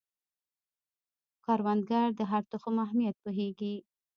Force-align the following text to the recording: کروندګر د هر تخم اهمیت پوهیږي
کروندګر 1.45 2.07
د 2.19 2.21
هر 2.31 2.43
تخم 2.51 2.75
اهمیت 2.85 3.15
پوهیږي 3.23 3.75